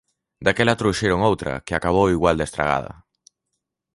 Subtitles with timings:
[0.45, 2.91] Daquela trouxeron outra, que acabou igual de estragada.